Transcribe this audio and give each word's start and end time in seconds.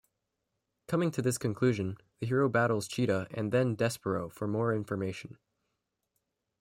Coming 0.87 1.11
to 1.11 1.21
this 1.21 1.37
conclusion, 1.37 1.95
the 2.19 2.25
hero 2.25 2.49
battles 2.49 2.87
Cheetah 2.87 3.27
and 3.35 3.51
then 3.51 3.77
Despero 3.77 4.33
for 4.33 4.47
more 4.47 4.73
information. 4.73 5.37